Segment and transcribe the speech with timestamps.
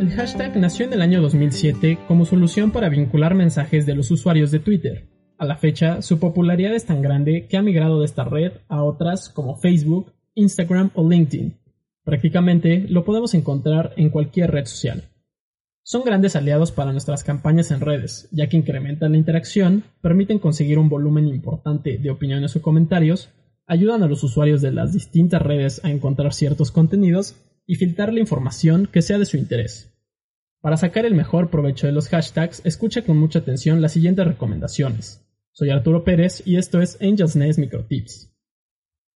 [0.00, 4.50] El hashtag nació en el año 2007 como solución para vincular mensajes de los usuarios
[4.50, 5.10] de Twitter.
[5.36, 8.82] A la fecha, su popularidad es tan grande que ha migrado de esta red a
[8.82, 11.54] otras como Facebook, Instagram o LinkedIn.
[12.02, 15.04] Prácticamente lo podemos encontrar en cualquier red social.
[15.82, 20.78] Son grandes aliados para nuestras campañas en redes, ya que incrementan la interacción, permiten conseguir
[20.78, 23.28] un volumen importante de opiniones o comentarios,
[23.66, 27.36] ayudan a los usuarios de las distintas redes a encontrar ciertos contenidos
[27.70, 29.96] y filtrar la información que sea de su interés.
[30.60, 35.24] Para sacar el mejor provecho de los hashtags, escucha con mucha atención las siguientes recomendaciones.
[35.52, 38.34] Soy Arturo Pérez y esto es Angels Nest Microtips.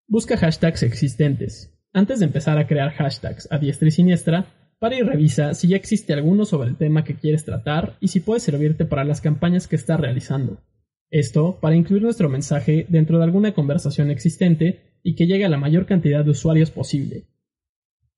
[0.07, 1.77] Busca hashtags existentes.
[1.93, 4.47] Antes de empezar a crear hashtags a diestra y siniestra,
[4.79, 8.21] para y revisa si ya existe alguno sobre el tema que quieres tratar y si
[8.21, 10.63] puede servirte para las campañas que estás realizando.
[11.11, 15.59] Esto para incluir nuestro mensaje dentro de alguna conversación existente y que llegue a la
[15.59, 17.25] mayor cantidad de usuarios posible.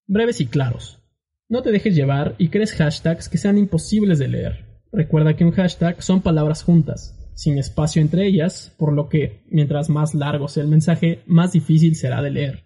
[0.08, 1.02] Breves y claros.
[1.48, 4.64] No te dejes llevar y crees hashtags que sean imposibles de leer.
[4.92, 9.90] Recuerda que un hashtag son palabras juntas, sin espacio entre ellas, por lo que, mientras
[9.90, 12.64] más largo sea el mensaje, más difícil será de leer.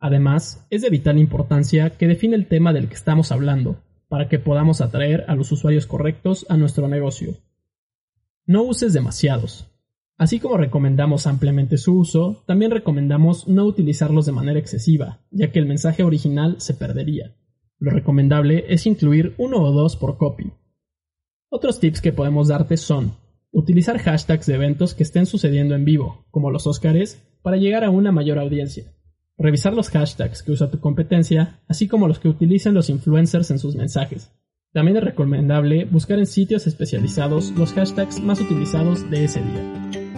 [0.00, 4.40] Además, es de vital importancia que define el tema del que estamos hablando, para que
[4.40, 7.36] podamos atraer a los usuarios correctos a nuestro negocio.
[8.46, 9.69] No uses demasiados.
[10.20, 15.58] Así como recomendamos ampliamente su uso, también recomendamos no utilizarlos de manera excesiva, ya que
[15.58, 17.34] el mensaje original se perdería.
[17.78, 20.52] Lo recomendable es incluir uno o dos por copy.
[21.48, 23.14] Otros tips que podemos darte son
[23.50, 27.90] utilizar hashtags de eventos que estén sucediendo en vivo, como los Óscares, para llegar a
[27.90, 28.92] una mayor audiencia
[29.40, 33.58] revisar los hashtags que usa tu competencia, así como los que utilizan los influencers en
[33.58, 34.30] sus mensajes.
[34.72, 40.09] También es recomendable buscar en sitios especializados los hashtags más utilizados de ese día.